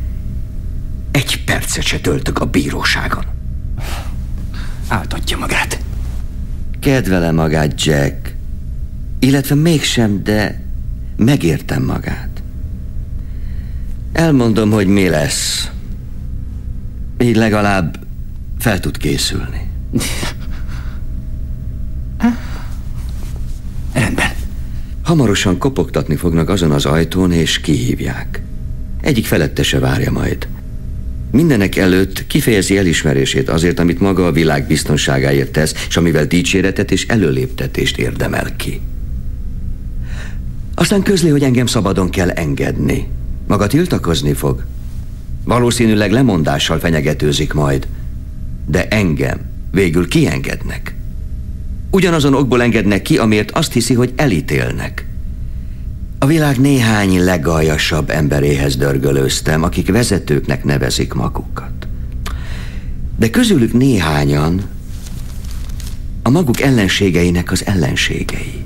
egy 1.11 1.43
percet 1.43 1.83
se 1.83 1.99
töltök 1.99 2.39
a 2.39 2.45
bíróságon. 2.45 3.23
Áltatja 4.87 5.37
magát. 5.37 5.79
Kedvele 6.79 7.31
magát, 7.31 7.83
Jack. 7.83 8.35
Illetve 9.19 9.55
mégsem, 9.55 10.23
de 10.23 10.61
megértem 11.15 11.83
magát. 11.83 12.41
Elmondom, 14.11 14.71
hogy 14.71 14.87
mi 14.87 15.09
lesz. 15.09 15.71
Így 17.19 17.35
legalább 17.35 17.99
fel 18.57 18.79
tud 18.79 18.97
készülni. 18.97 19.69
Hamarosan 25.07 25.57
kopogtatni 25.57 26.15
fognak 26.15 26.49
azon 26.49 26.71
az 26.71 26.85
ajtón, 26.85 27.31
és 27.31 27.59
kihívják. 27.59 28.41
Egyik 29.01 29.25
felettese 29.25 29.79
várja 29.79 30.11
majd. 30.11 30.47
Mindenek 31.31 31.75
előtt 31.75 32.27
kifejezi 32.27 32.77
elismerését 32.77 33.49
azért, 33.49 33.79
amit 33.79 33.99
maga 33.99 34.25
a 34.25 34.31
világ 34.31 34.67
biztonságáért 34.67 35.51
tesz, 35.51 35.85
és 35.87 35.97
amivel 35.97 36.25
dicséretet 36.25 36.91
és 36.91 37.07
előléptetést 37.07 37.97
érdemel 37.97 38.55
ki. 38.55 38.81
Aztán 40.75 41.03
közli, 41.03 41.29
hogy 41.29 41.43
engem 41.43 41.65
szabadon 41.65 42.09
kell 42.09 42.29
engedni. 42.29 43.07
Maga 43.47 43.67
tiltakozni 43.67 44.33
fog. 44.33 44.65
Valószínűleg 45.43 46.11
lemondással 46.11 46.79
fenyegetőzik 46.79 47.53
majd. 47.53 47.87
De 48.65 48.87
engem 48.87 49.39
végül 49.71 50.07
kiengednek. 50.07 50.96
Ugyanazon 51.91 52.33
okból 52.33 52.61
engednek 52.61 53.01
ki, 53.01 53.17
amiért 53.17 53.51
azt 53.51 53.73
hiszi, 53.73 53.93
hogy 53.93 54.13
elítélnek. 54.15 55.05
A 56.19 56.25
világ 56.25 56.59
néhány 56.59 57.23
legaljasabb 57.23 58.09
emberéhez 58.09 58.75
dörgölőztem, 58.75 59.63
akik 59.63 59.91
vezetőknek 59.91 60.63
nevezik 60.63 61.13
magukat. 61.13 61.87
De 63.17 63.29
közülük 63.29 63.73
néhányan 63.73 64.61
a 66.23 66.29
maguk 66.29 66.61
ellenségeinek 66.61 67.51
az 67.51 67.65
ellenségei. 67.65 68.65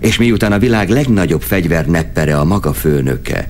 És 0.00 0.18
miután 0.18 0.52
a 0.52 0.58
világ 0.58 0.88
legnagyobb 0.88 1.42
fegyverneppere 1.42 2.38
a 2.38 2.44
maga 2.44 2.72
főnöke, 2.72 3.48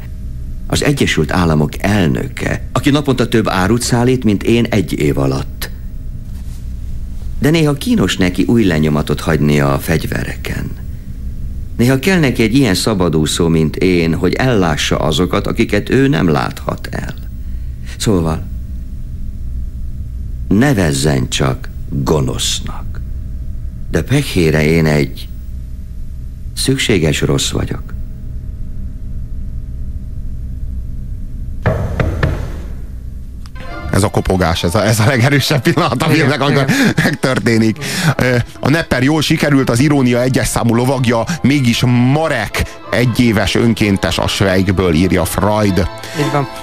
az 0.67 0.85
Egyesült 0.85 1.33
Államok 1.33 1.83
elnöke, 1.83 2.63
aki 2.73 2.91
naponta 2.91 3.29
több 3.29 3.49
árut 3.49 3.83
szállít, 3.83 4.25
mint 4.25 4.43
én 4.43 4.65
egy 4.65 4.93
év 4.93 5.19
alatt, 5.19 5.52
de 7.43 7.51
néha 7.51 7.73
kínos 7.73 8.17
neki 8.17 8.43
új 8.43 8.65
lenyomatot 8.65 9.21
hagynia 9.21 9.73
a 9.73 9.79
fegyvereken. 9.79 10.71
Néha 11.77 11.99
kell 11.99 12.19
neki 12.19 12.43
egy 12.43 12.55
ilyen 12.55 12.75
szabadúszó, 12.75 13.49
mint 13.49 13.77
én, 13.77 14.15
hogy 14.15 14.33
ellássa 14.33 14.97
azokat, 14.97 15.47
akiket 15.47 15.91
ő 15.91 16.09
nem 16.09 16.29
láthat 16.29 16.89
el. 16.91 17.15
Szóval, 17.97 18.43
nevezzen 20.49 21.29
csak 21.29 21.69
gonosznak. 21.89 23.01
De 23.91 24.03
pekhére 24.03 24.65
én 24.67 24.87
egy 24.87 25.29
szükséges 26.55 27.21
rossz 27.21 27.51
vagyok. 27.51 27.92
Ez 33.93 34.03
a 34.03 34.09
kopogás, 34.09 34.63
ez 34.63 34.75
a, 34.75 34.85
ez 34.85 35.01
a 35.01 35.05
legerősebb 35.07 35.63
pillanat 35.63 36.03
a 36.03 36.09
filmnek, 36.09 36.41
amikor 36.41 36.67
megtörténik. 37.05 37.85
A 38.61 38.69
Nepper 38.69 39.03
jól 39.03 39.23
sikerült, 39.23 39.71
az 39.71 39.81
irónia 39.81 40.21
egyes 40.21 40.47
számú 40.47 40.75
lovagja, 40.75 41.25
mégis 41.43 41.83
Marek 42.13 42.63
egyéves 42.93 43.55
önkéntes 43.55 44.19
a 44.19 44.27
Schweikből 44.27 44.95
írja 44.95 45.25
Freud. 45.25 45.89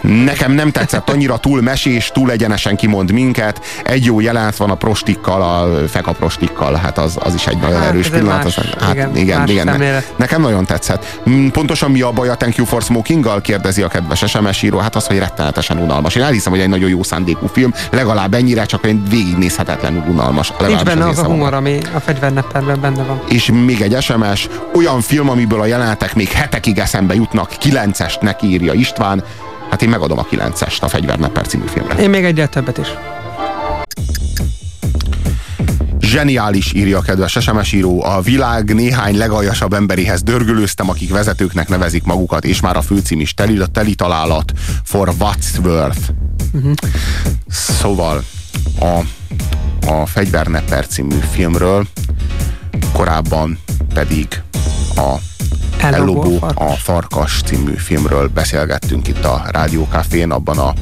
Nekem 0.02 0.52
nem 0.52 0.72
tetszett 0.72 1.10
annyira 1.10 1.38
túl 1.38 1.62
mesés, 1.62 2.12
túl 2.14 2.32
egyenesen 2.32 2.76
kimond 2.76 3.12
minket. 3.12 3.66
Egy 3.84 4.06
jó 4.06 4.20
jelent 4.20 4.58
van 4.58 4.70
a 4.70 4.76
prostikkal, 4.76 5.42
a 5.42 5.88
fekaprostikkal, 5.88 6.74
hát 6.74 6.98
az, 6.98 7.18
az 7.20 7.34
is 7.34 7.48
egy 7.48 7.58
nagyon 7.58 7.80
hát, 7.80 7.90
erős 7.90 8.10
pillanat. 8.10 8.44
Más, 8.44 8.56
hát, 8.56 8.94
igen, 8.94 9.16
igen, 9.16 9.48
igen 9.48 9.78
ne, 9.78 10.00
nekem 10.16 10.42
nagyon 10.42 10.66
tetszett. 10.66 11.20
Mm, 11.30 11.48
pontosan 11.48 11.92
mi 11.92 12.02
a 12.02 12.12
baj 12.12 12.30
a 12.30 12.36
Thank 12.36 12.56
You 12.56 12.68
for 12.68 12.82
Smoking-gal? 12.82 13.42
kérdezi 13.42 13.82
a 13.82 13.88
kedves 13.88 14.24
SMS 14.28 14.62
író. 14.62 14.78
Hát 14.78 14.96
az, 14.96 15.08
hogy 15.08 15.18
rettenetesen 15.18 15.78
unalmas. 15.78 16.16
Én 16.16 16.24
elhiszem, 16.24 16.52
hogy 16.52 16.62
egy 16.62 16.70
nagyon 16.70 16.90
jó 16.90 17.04
szándékú 17.04 17.48
film, 17.48 17.74
legalább 17.92 18.34
ennyire, 18.34 18.66
csak 18.66 18.86
egy 18.86 19.10
végignézhetetlenül 19.10 20.04
unalmas. 20.08 20.54
Nincs 20.68 20.84
benne 20.84 21.08
az, 21.08 21.18
a 21.18 21.26
humor, 21.26 21.54
ami 21.54 21.80
a 21.94 22.00
fegyvernepperben 22.00 22.82
benne 22.82 23.04
van. 23.04 23.22
És 23.30 23.52
még 23.66 23.82
egy 23.82 24.02
SMS, 24.02 24.50
olyan 24.76 25.02
film, 25.02 25.30
amiből 25.30 25.62
a 25.62 25.66
jelenetek 25.66 26.16
még 26.20 26.32
hetekig 26.32 26.78
eszembe 26.78 27.14
jutnak, 27.14 27.50
kilencest 27.60 28.22
neki 28.22 28.48
írja 28.48 28.74
István, 28.74 29.24
hát 29.70 29.82
én 29.82 29.90
megadom 29.90 30.18
a 30.20 30.24
kilencest 30.24 30.84
a 30.84 30.88
Fegyvernepper 30.88 31.48
című 31.48 31.66
filmre. 31.66 31.96
Én 31.96 32.10
még 32.10 32.24
egyet 32.24 32.50
többet 32.50 32.78
is. 32.78 32.88
Zseniális, 36.00 36.74
írja 36.74 36.98
a 36.98 37.02
kedves 37.02 37.38
SMS 37.40 37.72
író. 37.72 38.04
A 38.04 38.22
világ 38.22 38.74
néhány 38.74 39.18
legaljasabb 39.18 39.74
emberéhez 39.74 40.24
dörgölőztem, 40.24 40.90
akik 40.90 41.12
vezetőknek 41.12 41.68
nevezik 41.68 42.04
magukat, 42.04 42.46
és 42.46 42.62
már 42.62 42.78
a 42.78 42.82
főcím 42.82 43.20
is 43.20 43.34
teli, 43.34 43.62
teli 43.72 43.96
találat 43.96 44.52
for 44.84 45.14
what's 45.20 45.64
worth. 45.64 46.10
Uh-huh. 46.54 46.74
Szóval 47.48 48.24
a, 48.80 49.00
a 49.88 50.06
Fegyvernepper 50.06 50.88
című 50.88 51.20
filmről, 51.32 51.88
korábban 52.94 53.60
pedig 53.94 54.28
a 54.96 55.29
Ellobó, 55.80 56.38
a 56.54 56.70
Farkas 56.70 57.42
című 57.46 57.74
filmről 57.74 58.28
beszélgettünk 58.28 59.08
itt 59.08 59.26
a 59.26 59.44
Rádiókafén, 59.52 60.32
abban 60.32 60.58
a 60.58 60.74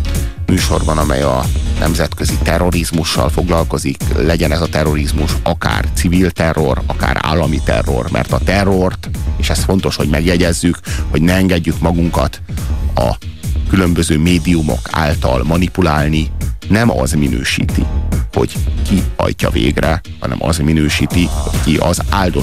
műsorban, 0.45 0.97
amely 0.97 1.21
a 1.21 1.43
nemzetközi 1.79 2.37
terrorizmussal 2.43 3.29
foglalkozik, 3.29 3.97
legyen 4.15 4.51
ez 4.51 4.61
a 4.61 4.67
terrorizmus 4.67 5.31
akár 5.43 5.85
civil 5.93 6.31
terror, 6.31 6.81
akár 6.85 7.17
állami 7.21 7.59
terror, 7.63 8.11
mert 8.11 8.31
a 8.31 8.39
terrort, 8.39 9.09
és 9.37 9.49
ez 9.49 9.63
fontos, 9.63 9.95
hogy 9.95 10.09
megjegyezzük, 10.09 10.79
hogy 11.09 11.21
ne 11.21 11.33
engedjük 11.33 11.79
magunkat 11.79 12.41
a 12.95 13.17
különböző 13.69 14.17
médiumok 14.17 14.89
által 14.91 15.43
manipulálni, 15.43 16.31
nem 16.67 16.99
az 16.99 17.11
minősíti, 17.11 17.85
hogy 18.33 18.53
ki 18.87 19.03
hajtja 19.17 19.49
végre, 19.49 20.01
hanem 20.19 20.37
az 20.43 20.57
minősíti, 20.57 21.29
hogy 21.31 21.61
ki 21.63 21.77
az 21.77 22.01
áldozat 22.09 22.35